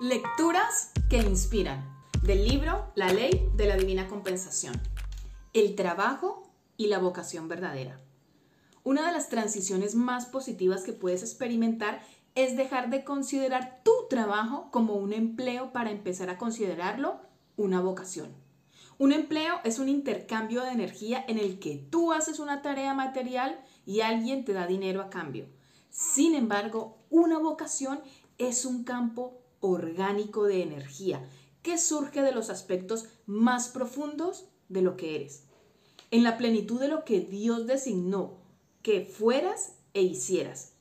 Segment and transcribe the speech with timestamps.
[0.00, 1.88] Lecturas que inspiran.
[2.24, 4.74] Del libro La ley de la divina compensación.
[5.52, 8.00] El trabajo y la vocación verdadera.
[8.82, 12.02] Una de las transiciones más positivas que puedes experimentar
[12.34, 17.20] es dejar de considerar tu trabajo como un empleo para empezar a considerarlo
[17.56, 18.34] una vocación.
[18.98, 23.60] Un empleo es un intercambio de energía en el que tú haces una tarea material
[23.86, 25.46] y alguien te da dinero a cambio.
[25.88, 28.00] Sin embargo, una vocación
[28.38, 31.26] es un campo orgánico de energía
[31.62, 35.44] que surge de los aspectos más profundos de lo que eres,
[36.10, 38.34] en la plenitud de lo que Dios designó
[38.82, 40.74] que fueras e hicieras.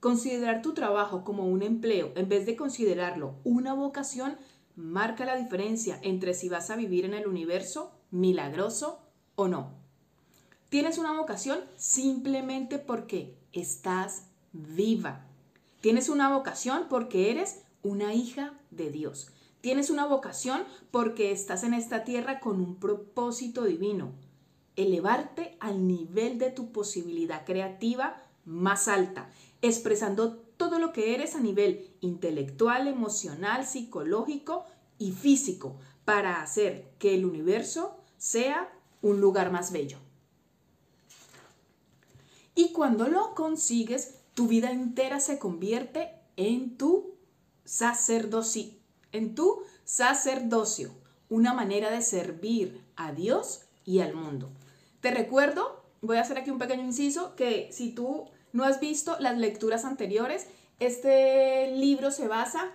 [0.00, 4.36] Considerar tu trabajo como un empleo en vez de considerarlo una vocación
[4.76, 9.00] marca la diferencia entre si vas a vivir en el universo milagroso
[9.34, 9.72] o no.
[10.68, 15.24] Tienes una vocación simplemente porque estás viva.
[15.80, 19.30] Tienes una vocación porque eres una hija de Dios.
[19.60, 24.12] Tienes una vocación porque estás en esta tierra con un propósito divino.
[24.76, 29.30] Elevarte al nivel de tu posibilidad creativa más alta,
[29.62, 34.64] expresando todo lo que eres a nivel intelectual, emocional, psicológico
[34.98, 39.98] y físico para hacer que el universo sea un lugar más bello.
[42.54, 47.15] Y cuando lo consigues, tu vida entera se convierte en tu
[47.66, 48.70] sacerdocio,
[49.12, 50.92] en tu sacerdocio,
[51.28, 54.50] una manera de servir a Dios y al mundo.
[55.00, 59.16] Te recuerdo, voy a hacer aquí un pequeño inciso, que si tú no has visto
[59.20, 60.46] las lecturas anteriores,
[60.78, 62.70] este libro se basa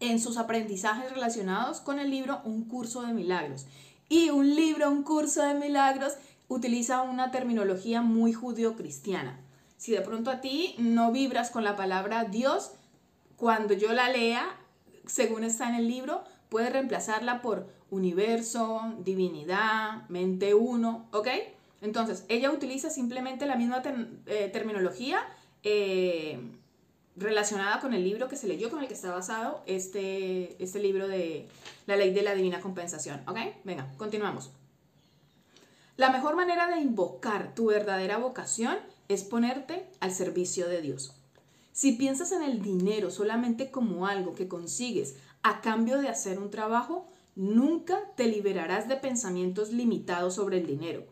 [0.00, 3.66] en sus aprendizajes relacionados con el libro Un curso de milagros.
[4.08, 6.14] Y un libro, un curso de milagros,
[6.48, 9.40] utiliza una terminología muy judío-cristiana.
[9.76, 12.72] Si de pronto a ti no vibras con la palabra Dios,
[13.36, 14.46] cuando yo la lea,
[15.06, 21.28] según está en el libro, puedes reemplazarla por universo, divinidad, mente uno, ¿ok?
[21.82, 23.82] Entonces, ella utiliza simplemente la misma
[24.26, 25.20] eh, terminología
[25.62, 26.40] eh,
[27.16, 31.08] relacionada con el libro que se leyó, con el que está basado este, este libro
[31.08, 31.48] de
[31.86, 33.38] La ley de la divina compensación, ¿ok?
[33.64, 34.50] Venga, continuamos.
[35.96, 38.76] La mejor manera de invocar tu verdadera vocación
[39.08, 41.15] es ponerte al servicio de Dios.
[41.76, 46.50] Si piensas en el dinero solamente como algo que consigues a cambio de hacer un
[46.50, 51.04] trabajo, nunca te liberarás de pensamientos limitados sobre el dinero.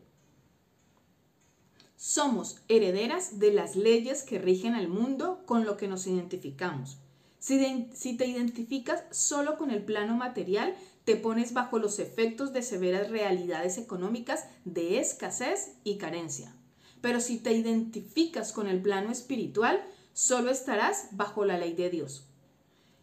[1.96, 6.96] Somos herederas de las leyes que rigen al mundo con lo que nos identificamos.
[7.38, 10.74] Si, te identificas solo con el plano material,
[11.04, 16.56] te pones bajo los efectos de severas realidades económicas de escasez y carencia.
[17.02, 22.26] Pero si te identificas con el plano espiritual, solo estarás bajo la ley de Dios.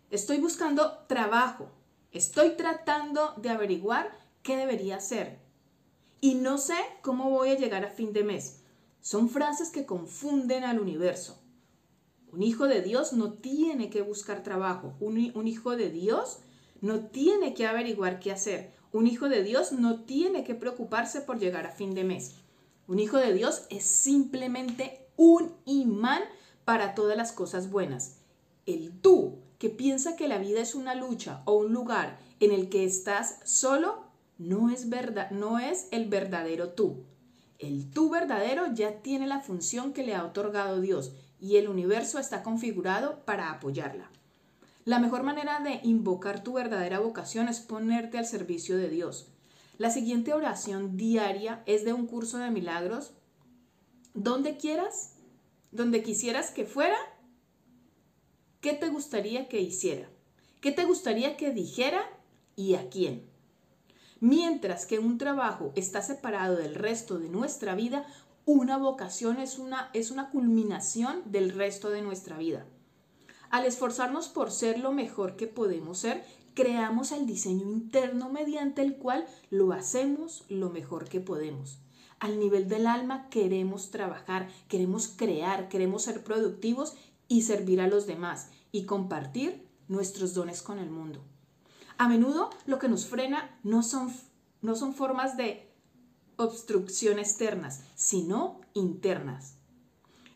[0.10, 1.70] Estoy buscando trabajo,
[2.12, 4.12] estoy tratando de averiguar
[4.42, 5.40] qué debería hacer
[6.20, 8.62] y no sé cómo voy a llegar a fin de mes.
[9.02, 11.40] Son frases que confunden al universo.
[12.32, 14.96] Un hijo de Dios no tiene que buscar trabajo.
[15.00, 16.40] Un, un, hijo de Dios
[16.80, 18.72] no tiene que averiguar qué hacer.
[18.94, 22.36] Un hijo de Dios no tiene que preocuparse por llegar a fin de mes.
[22.88, 26.22] Un hijo de Dios es simplemente un imán
[26.72, 28.16] para todas las cosas buenas.
[28.66, 32.70] El tú que piensa que la vida es una lucha o un lugar en el
[32.70, 34.06] que estás solo
[34.38, 37.04] no es verdad, no es el verdadero tú.
[37.60, 41.12] El tú verdadero ya tiene la función que le ha otorgado Dios
[41.42, 44.10] y el universo está configurado para apoyarla.
[44.86, 49.28] La mejor manera de invocar tu verdadera vocación es ponerte al servicio de Dios.
[49.78, 53.12] La siguiente oración diaria es de un curso de milagros.
[54.14, 55.18] Donde quieras,
[55.72, 56.98] donde quisieras que fuera,
[58.60, 60.10] ¿qué te gustaría que hiciera?
[60.60, 62.02] ¿Qué te gustaría que dijera
[62.56, 63.30] y a quién?
[64.20, 68.06] Mientras que un trabajo está separado del resto de nuestra vida,
[68.46, 72.66] una vocación es una, es una culminación del resto de nuestra vida.
[73.50, 76.24] Al esforzarnos por ser lo mejor que podemos ser,
[76.54, 81.80] creamos el diseño interno mediante el cual lo hacemos lo mejor que podemos
[82.22, 86.94] al nivel del alma queremos trabajar, queremos crear, queremos ser productivos
[87.28, 91.24] y servir a los demás y compartir nuestros dones con el mundo.
[91.98, 94.14] A menudo lo que nos frena no son,
[94.62, 95.68] no son formas de
[96.36, 99.56] obstrucción externas, sino internas.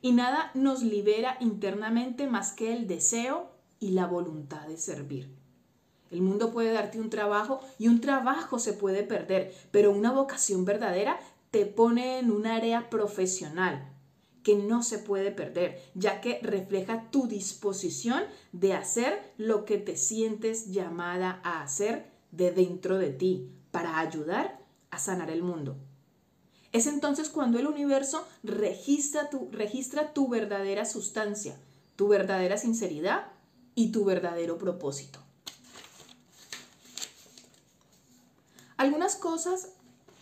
[0.01, 5.35] Y nada nos libera internamente más que el deseo y la voluntad de servir.
[6.09, 10.63] El mundo puede darte un trabajo y un trabajo se puede perder, pero una vocación
[10.65, 11.19] verdadera
[11.55, 13.89] te pone en un área profesional
[14.43, 19.95] que no se puede perder, ya que refleja tu disposición de hacer lo que te
[19.95, 24.59] sientes llamada a hacer de dentro de ti para ayudar
[24.89, 25.77] a sanar el mundo.
[26.73, 31.57] Es entonces cuando el universo registra tu, registra tu verdadera sustancia,
[31.95, 33.31] tu verdadera sinceridad
[33.75, 35.19] y tu verdadero propósito.
[38.75, 39.69] Algunas cosas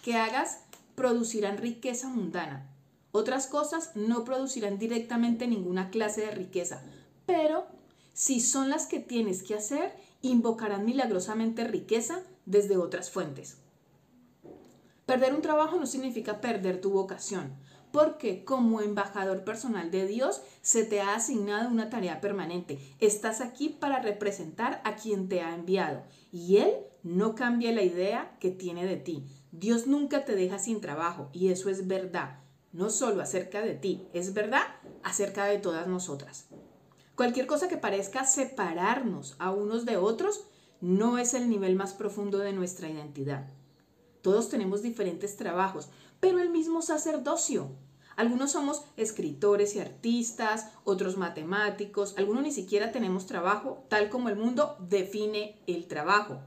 [0.03, 0.59] que hagas
[0.95, 2.69] producirán riqueza mundana.
[3.11, 6.83] Otras cosas no producirán directamente ninguna clase de riqueza,
[7.25, 7.65] pero
[8.13, 13.57] si son las que tienes que hacer, invocarán milagrosamente riqueza desde otras fuentes.
[15.05, 17.55] Perder un trabajo no significa perder tu vocación,
[17.91, 22.79] porque como embajador personal de Dios se te ha asignado una tarea permanente.
[22.99, 26.73] Estás aquí para representar a quien te ha enviado y Él
[27.03, 29.25] no cambia la idea que tiene de ti.
[29.55, 32.39] Dios nunca te deja sin trabajo y eso es verdad,
[32.71, 34.63] no solo acerca de ti, es verdad
[35.03, 36.47] acerca de todas nosotras.
[37.13, 40.43] Cualquier cosa que parezca separarnos a unos de otros
[40.81, 43.47] no es el nivel más profundo de nuestra identidad.
[44.23, 45.89] Todos tenemos diferentes trabajos,
[46.19, 47.69] pero el mismo sacerdocio.
[48.15, 54.35] Algunos somos escritores y artistas, otros matemáticos, algunos ni siquiera tenemos trabajo, tal como el
[54.35, 56.39] mundo define el trabajo.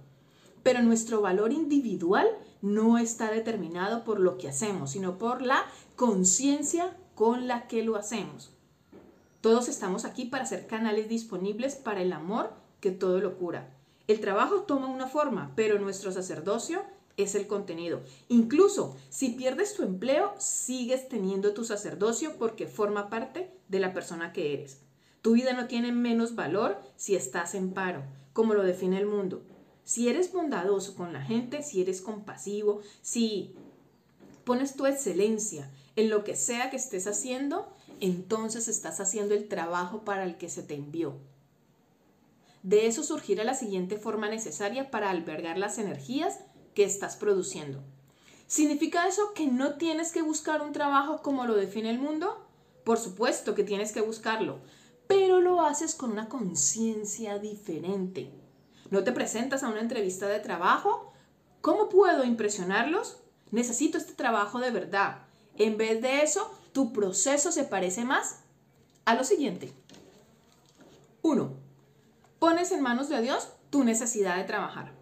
[0.65, 2.27] Pero nuestro valor individual
[2.63, 5.65] no está determinado por lo que hacemos, sino por la
[5.97, 8.53] conciencia con la que lo hacemos.
[9.41, 13.73] Todos estamos aquí para ser canales disponibles para el amor que todo lo cura.
[14.09, 16.83] El trabajo toma una forma, pero nuestro sacerdocio
[17.17, 18.03] es el contenido.
[18.29, 24.33] Incluso si pierdes tu empleo, sigues teniendo tu sacerdocio porque forma parte de la persona
[24.33, 24.83] que eres.
[25.23, 29.43] Tu vida no tiene menos valor si estás en paro, como lo define el mundo.
[29.87, 33.55] Si eres bondadoso con la gente, si eres compasivo, si
[34.43, 37.69] pones tu excelencia en lo que sea que estés haciendo,
[38.01, 41.15] entonces estás haciendo el trabajo para el que se te envió.
[42.65, 46.41] De eso surgirá la siguiente forma necesaria para albergar las energías
[46.75, 47.81] que estás produciendo.
[48.49, 52.45] ¿Significa eso que no tienes que buscar un trabajo como lo define el mundo?
[52.83, 54.59] Por supuesto que tienes que buscarlo,
[55.07, 58.33] pero lo haces con una conciencia diferente.
[58.91, 61.13] ¿No te presentas a una entrevista de trabajo?
[61.61, 63.19] ¿Cómo puedo impresionarlos?
[63.51, 65.23] Necesito este trabajo de verdad.
[65.57, 68.41] En vez de eso, tu proceso se parece más
[69.05, 69.73] a lo siguiente.
[71.23, 71.51] 1.
[72.39, 74.93] Pones en manos de Dios tu necesidad de trabajar.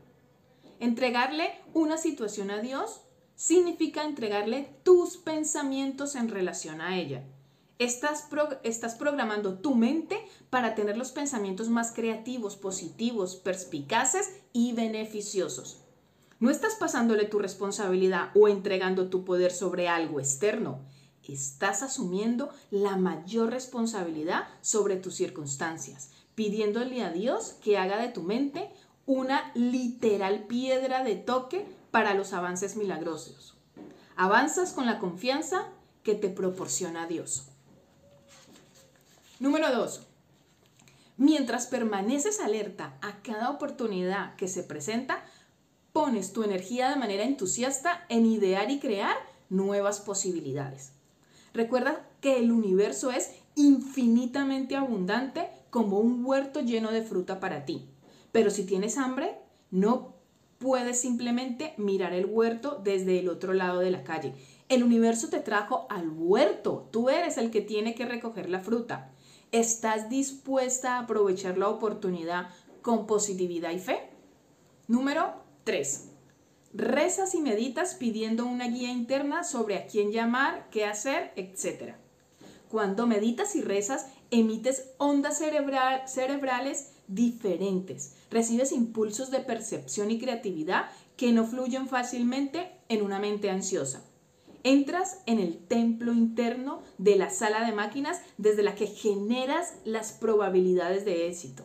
[0.81, 3.03] Entregarle una situación a Dios
[3.37, 7.25] significa entregarle tus pensamientos en relación a ella.
[7.81, 8.29] Estás,
[8.63, 10.17] estás, programando tu mente
[10.49, 15.81] para tener los pensamientos más creativos, positivos, perspicaces y beneficiosos.
[16.39, 20.79] No estás pasándole tu responsabilidad o entregando tu poder sobre algo externo.
[21.27, 28.23] Estás asumiendo la mayor responsabilidad sobre tus circunstancias, pidiéndole a Dios que haga de tu
[28.23, 28.71] mente
[29.05, 33.57] una literal piedra de toque para los avances milagrosos.
[34.15, 35.67] Avanzas con la confianza
[36.05, 37.49] que te proporciona Dios.
[39.45, 40.01] Número 2.
[41.19, 45.23] Mientras permaneces alerta a cada oportunidad que se presenta,
[45.93, 49.15] pones tu energía de manera entusiasta en idear y crear
[49.51, 50.93] nuevas posibilidades.
[51.53, 57.87] Recuerda que el universo es infinitamente abundante como un huerto lleno de fruta para ti.
[58.33, 59.37] Pero si tienes hambre,
[59.71, 60.15] no
[60.57, 64.33] puedes simplemente mirar el huerto desde el otro lado de la calle.
[64.71, 66.89] El universo te trajo al huerto.
[66.91, 69.11] Tú eres el que tiene que recoger la fruta.
[69.55, 72.49] ¿Estás dispuesta a aprovechar la oportunidad
[72.83, 74.11] con positividad y fe?
[74.89, 75.33] Número
[75.63, 76.09] 3.
[76.73, 81.95] Rezas y meditas pidiendo una guía interna sobre a quién llamar, qué hacer, etc.
[82.69, 88.17] Cuando meditas y rezas, emites ondas cerebrales diferentes.
[88.33, 94.03] Recibes impulsos de percepción y creatividad que no fluyen fácilmente en una mente ansiosa.
[94.67, 100.13] Entras en el templo interno de la sala de máquinas desde la que generas las
[100.13, 101.65] probabilidades de éxito.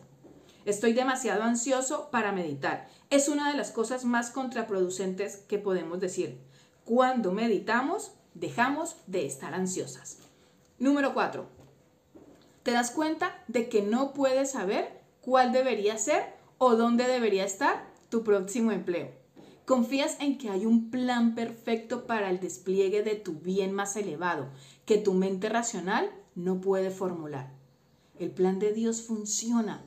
[0.66, 2.88] Estoy demasiado ansioso para meditar.
[3.08, 6.38] Es una de las cosas más contraproducentes que podemos decir.
[6.84, 10.18] Cuando meditamos, dejamos de estar ansiosas.
[10.78, 11.48] Número 4.
[12.62, 17.86] Te das cuenta de que no puedes saber cuál debería ser o dónde debería estar
[18.10, 19.19] tu próximo empleo.
[19.64, 24.48] Confías en que hay un plan perfecto para el despliegue de tu bien más elevado,
[24.84, 27.52] que tu mente racional no puede formular.
[28.18, 29.84] El plan de Dios funciona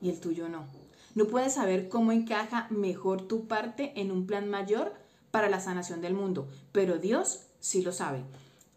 [0.00, 0.66] y el tuyo no.
[1.14, 4.92] No puedes saber cómo encaja mejor tu parte en un plan mayor
[5.30, 8.24] para la sanación del mundo, pero Dios sí lo sabe.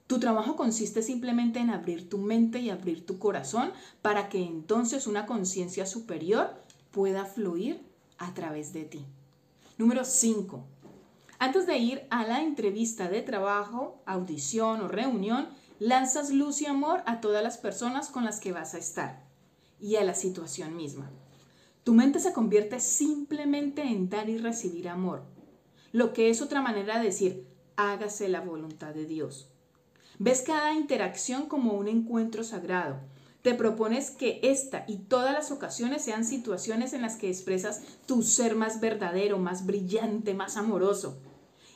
[0.08, 5.08] Tu trabajo consiste simplemente en abrir tu mente y abrir tu corazón para que entonces
[5.08, 6.52] una conciencia superior
[6.92, 7.82] pueda fluir
[8.18, 9.06] a través de ti.
[9.78, 10.66] Número 5.
[11.38, 17.04] Antes de ir a la entrevista de trabajo, audición o reunión, lanzas luz y amor
[17.06, 19.26] a todas las personas con las que vas a estar
[19.82, 21.12] y a la situación misma.
[21.84, 25.24] Tu mente se convierte simplemente en dar y recibir amor,
[25.92, 29.50] lo que es otra manera de decir, hágase la voluntad de Dios.
[30.20, 33.02] Ves cada interacción como un encuentro sagrado.
[33.46, 38.24] Te propones que esta y todas las ocasiones sean situaciones en las que expresas tu
[38.24, 41.20] ser más verdadero, más brillante, más amoroso.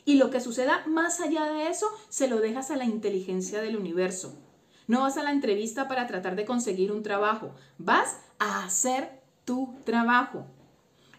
[0.04, 3.76] Y lo que suceda más allá de eso, se lo dejas a la inteligencia del
[3.76, 4.34] universo.
[4.88, 9.72] No vas a la entrevista para tratar de conseguir un trabajo, vas a hacer tu
[9.84, 10.46] trabajo.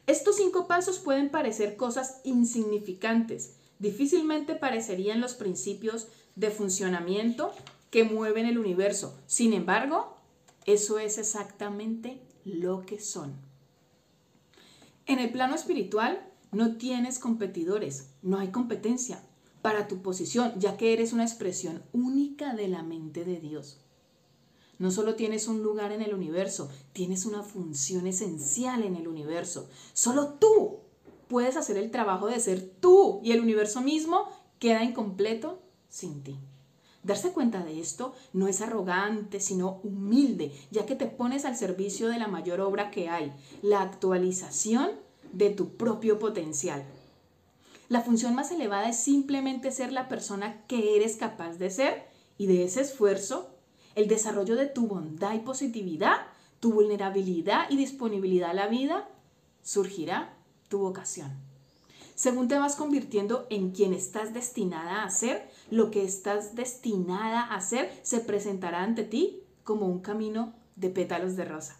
[0.05, 7.53] Estos cinco pasos pueden parecer cosas insignificantes, difícilmente parecerían los principios de funcionamiento
[7.89, 9.17] que mueven el universo.
[9.27, 10.17] Sin embargo,
[10.65, 13.35] eso es exactamente lo que son.
[15.05, 19.23] En el plano espiritual no tienes competidores, no hay competencia
[19.61, 23.79] para tu posición, ya que eres una expresión única de la mente de Dios.
[24.79, 29.69] No solo tienes un lugar en el universo, tienes una función esencial en el universo.
[29.93, 30.79] Solo tú
[31.27, 34.27] puedes hacer el trabajo de ser tú y el universo mismo
[34.57, 36.39] queda incompleto sin ti.
[37.03, 42.09] Darse cuenta de esto no es arrogante, sino humilde, ya que te pones al servicio
[42.09, 44.91] de la mayor obra que hay, la actualización
[45.33, 46.83] de tu propio potencial.
[47.89, 52.05] La función más elevada es simplemente ser la persona que eres capaz de ser
[52.37, 53.49] y de ese esfuerzo,
[53.95, 56.27] el desarrollo de tu bondad y positividad,
[56.59, 59.09] tu vulnerabilidad y disponibilidad a la vida,
[59.63, 60.37] surgirá
[60.69, 61.50] tu vocación.
[62.21, 67.59] Según te vas convirtiendo en quien estás destinada a ser, lo que estás destinada a
[67.61, 71.79] ser se presentará ante ti como un camino de pétalos de rosa.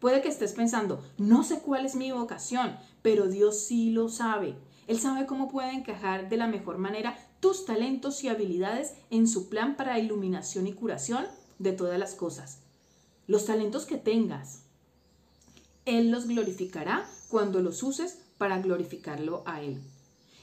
[0.00, 4.56] Puede que estés pensando, no sé cuál es mi vocación, pero Dios sí lo sabe.
[4.88, 9.48] Él sabe cómo puede encajar de la mejor manera tus talentos y habilidades en su
[9.48, 11.24] plan para iluminación y curación
[11.60, 12.62] de todas las cosas.
[13.28, 14.64] Los talentos que tengas,
[15.84, 19.80] Él los glorificará cuando los uses para glorificarlo a Él.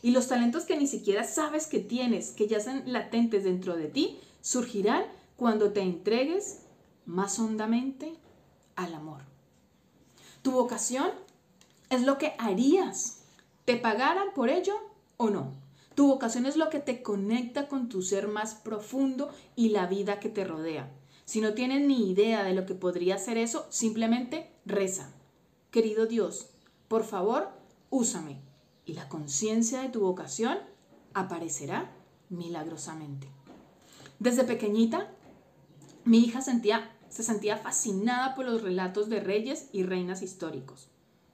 [0.02, 3.88] Y los talentos que ni siquiera sabes que tienes, que ya están latentes dentro de
[3.88, 5.04] ti, surgirán
[5.36, 6.62] cuando te entregues
[7.06, 8.14] más hondamente
[8.76, 9.22] al amor.
[10.42, 11.10] Tu vocación
[11.90, 13.22] es lo que harías,
[13.66, 14.76] te pagaran por ello
[15.18, 15.54] o no.
[15.96, 20.20] Tu vocación es lo que te conecta con tu ser más profundo y la vida
[20.20, 20.92] que te rodea.
[21.24, 25.12] Si no tienes ni idea de lo que podría ser eso, simplemente reza.
[25.72, 26.50] Querido Dios,
[26.88, 27.50] por favor,
[27.96, 28.42] úsame
[28.86, 30.58] y la conciencia de tu vocación
[31.14, 31.92] aparecerá
[32.30, 33.28] milagrosamente.
[34.20, 35.10] Desde pequeñita,
[36.04, 40.90] mi hija se sentía fascinada por los relatos de reyes y reinas históricos.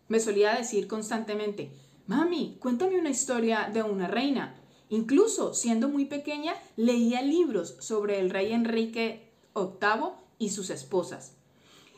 [0.08, 1.72] Me solía decir constantemente,
[2.06, 4.56] mami, cuéntame una historia de una reina.
[4.90, 11.34] Incluso siendo muy pequeña, leía libros sobre el rey Enrique VIII y sus esposas.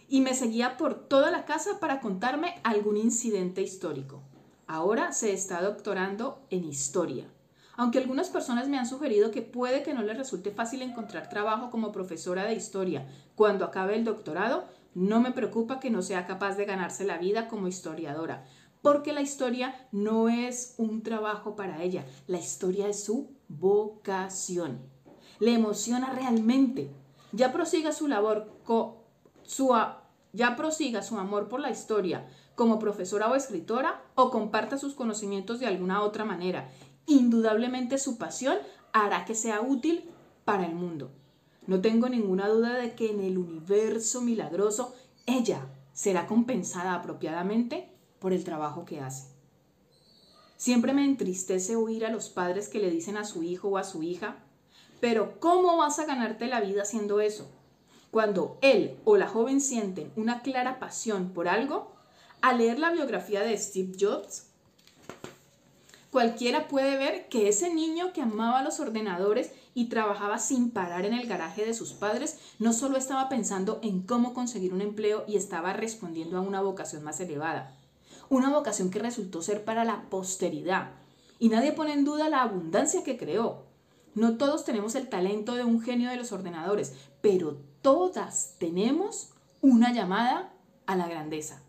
[0.07, 4.21] Y me seguía por toda la casa para contarme algún incidente histórico.
[4.67, 7.27] Ahora se está doctorando en historia.
[7.75, 11.71] Aunque algunas personas me han sugerido que puede que no le resulte fácil encontrar trabajo
[11.71, 16.55] como profesora de historia cuando acabe el doctorado, no me preocupa que no sea capaz
[16.55, 18.45] de ganarse la vida como historiadora,
[18.81, 24.79] porque la historia no es un trabajo para ella, la historia es su vocación.
[25.39, 26.91] Le emociona realmente.
[27.31, 28.51] Ya prosiga su labor,
[29.43, 29.73] su,
[30.33, 35.59] ya prosiga su amor por la historia, como profesora o escritora o comparta sus conocimientos
[35.59, 36.69] de alguna otra manera.
[37.05, 38.57] Indudablemente su pasión
[38.91, 40.09] hará que sea útil
[40.43, 41.11] para el mundo.
[41.65, 44.93] No tengo ninguna duda de que en el universo milagroso
[45.25, 49.31] ella será compensada apropiadamente por el trabajo que hace.
[50.57, 53.83] Siempre me entristece oír a los padres que le dicen a su hijo o a
[53.83, 54.37] su hija,
[54.99, 57.49] pero ¿cómo vas a ganarte la vida haciendo eso?
[58.13, 61.95] Cuando él o la joven sienten una clara pasión por algo,
[62.41, 64.45] al leer la biografía de Steve Jobs,
[66.11, 71.15] cualquiera puede ver que ese niño que amaba los ordenadores y trabajaba sin parar en
[71.15, 75.35] el garaje de sus padres, no solo estaba pensando en cómo conseguir un empleo y
[75.35, 77.75] estaba respondiendo a una vocación más elevada,
[78.29, 80.91] una vocación que resultó ser para la posteridad.
[81.39, 83.63] Y nadie pone en duda la abundancia que creó.
[84.13, 86.93] No todos tenemos el talento de un genio de los ordenadores,
[87.23, 89.29] pero todas tenemos
[89.61, 90.51] una llamada
[90.85, 91.63] a la grandeza.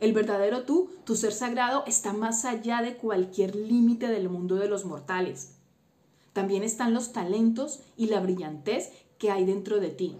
[0.00, 4.66] El verdadero tú, tu ser sagrado, está más allá de cualquier límite del mundo de
[4.66, 5.50] los mortales.
[6.32, 10.16] también están los talentos y la brillantez que hay dentro de ti.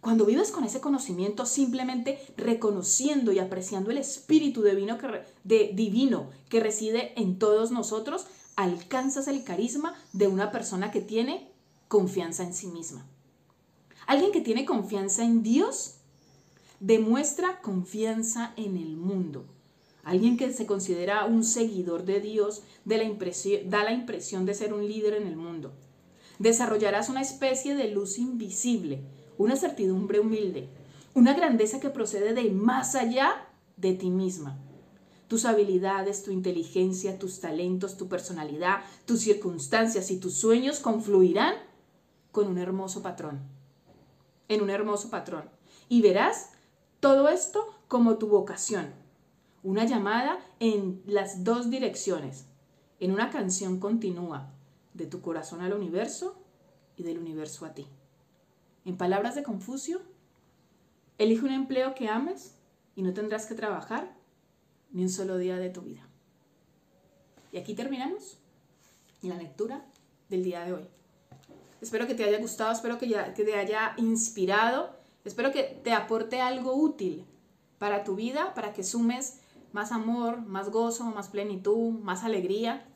[0.00, 6.60] Cuando vives con ese conocimiento, simplemente reconociendo y apreciando el espíritu divino que, divino que
[6.60, 11.50] reside en todos nosotros, alcanzas el carisma de una persona que tiene
[11.88, 13.04] confianza en sí misma.
[14.10, 15.94] Alguien que tiene confianza en Dios
[16.80, 19.44] demuestra confianza en el mundo.
[20.02, 22.96] Alguien que se considera un seguidor de Dios da
[23.84, 25.70] la impresión de ser un líder en el mundo.
[26.40, 28.98] Desarrollarás una especie de luz invisible,
[29.38, 30.66] una certidumbre humilde,
[31.14, 34.58] una grandeza que procede de más allá de ti misma.
[35.28, 41.54] Tus habilidades, tu inteligencia, tus talentos, tu personalidad, tus circunstancias y tus sueños confluirán
[42.32, 43.59] con un hermoso patrón,
[44.50, 45.48] en un hermoso patrón.
[45.88, 46.50] Y verás
[46.98, 48.92] todo esto como tu vocación,
[49.62, 52.46] una llamada en las dos direcciones,
[52.98, 54.52] en una canción continua,
[54.92, 56.36] de tu corazón al universo
[56.96, 57.86] y del universo a ti.
[58.84, 60.02] En palabras de Confucio,
[61.16, 62.56] elige un empleo que ames
[62.96, 64.16] y no tendrás que trabajar
[64.90, 66.06] ni un solo día de tu vida.
[67.52, 68.38] Y aquí terminamos
[69.22, 69.86] la lectura
[70.28, 70.99] del día de hoy.
[71.80, 76.40] Espero que te haya gustado, espero que, ya, te haya inspirado Espero que te aporte
[76.40, 77.26] algo útil
[77.78, 79.40] para tu vida, para que sumes
[79.72, 82.86] más amor, más gozo, más plenitud, más alegría.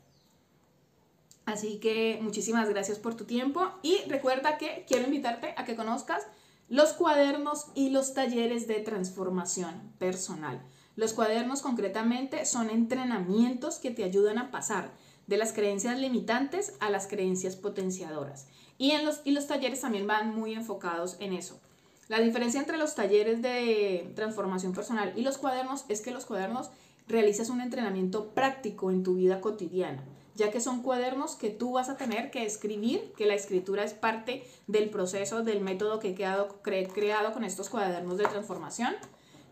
[1.45, 6.25] Así que muchísimas gracias por tu tiempo y recuerda que quiero invitarte a que conozcas
[6.67, 10.63] los cuadernos y los talleres de transformación personal.
[10.95, 14.91] Los cuadernos concretamente son entrenamientos que te ayudan a pasar
[15.27, 18.47] de las creencias limitantes a las creencias potenciadoras.
[18.77, 21.59] Y, en los, y los talleres también van muy enfocados en eso.
[22.07, 26.69] La diferencia entre los talleres de transformación personal y los cuadernos es que los cuadernos
[27.07, 30.03] realizas un entrenamiento práctico en tu vida cotidiana,
[30.35, 33.93] ya que son cuadernos que tú vas a tener que escribir, que la escritura es
[33.93, 38.95] parte del proceso, del método que he creado, creado con estos cuadernos de transformación.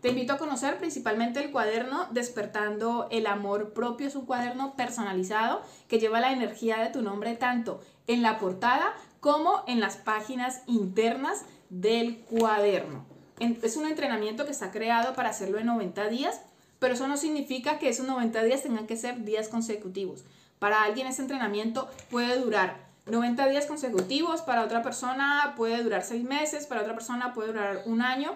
[0.04, 4.06] Te invito a conocer principalmente el cuaderno Despertando el Amor Propio.
[4.06, 8.92] Es un cuaderno personalizado que lleva la energía de tu nombre tanto en la portada
[9.20, 13.06] como en las páginas internas del cuaderno.
[13.40, 16.38] Es un entrenamiento que está creado para hacerlo en 90 días,
[16.78, 20.26] pero eso no significa que esos 90 días tengan que ser días consecutivos.
[20.58, 26.24] Para alguien ese entrenamiento puede durar 90 días consecutivos, para otra persona puede durar 6
[26.24, 28.34] meses, para otra persona puede durar un año,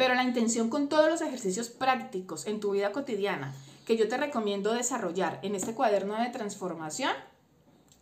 [0.00, 3.52] pero la intención con todos los ejercicios prácticos en tu vida cotidiana
[3.84, 7.12] que yo te recomiendo desarrollar en este cuaderno de transformación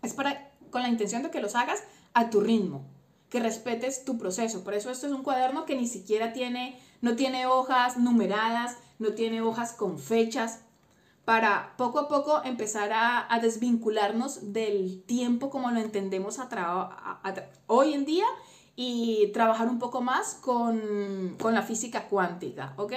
[0.02, 1.82] es para con la intención de que los hagas
[2.14, 2.84] a tu ritmo,
[3.30, 4.62] que respetes tu proceso.
[4.62, 9.14] Por eso esto es un cuaderno que ni siquiera tiene, no tiene hojas numeradas, no
[9.14, 10.60] tiene hojas con fechas,
[11.24, 16.38] para poco a poco empezar a, desvincularnos del tiempo como lo entendemos
[17.66, 18.24] hoy en día
[18.80, 22.92] y trabajar un poco más con, con la física cuántica, ¿ok?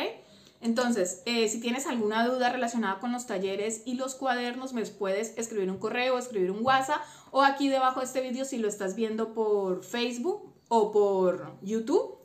[0.62, 5.36] Entonces, eh, si tienes alguna duda relacionada con los talleres y los cuadernos, me puedes
[5.40, 8.96] escribir un correo, escribir un WhatsApp o aquí debajo de este vídeo si lo estás
[8.96, 12.20] viendo por Facebook o por YouTube,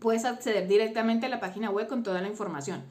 [0.00, 2.82] puedes acceder directamente a la página web con toda la información.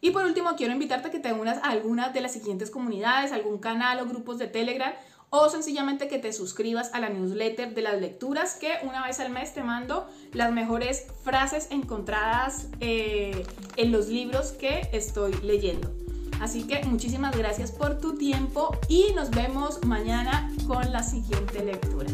[0.00, 3.30] Y por último, quiero invitarte a que te unas a alguna de las siguientes comunidades,
[3.30, 4.94] algún canal o grupos de Telegram
[5.36, 9.32] o sencillamente que te suscribas a la newsletter de las lecturas que una vez al
[9.32, 13.44] mes te mando las mejores frases encontradas eh,
[13.76, 15.90] en los libros que estoy leyendo.
[16.40, 22.06] Así que muchísimas gracias por tu tiempo y nos vemos mañana con la siguiente lectura.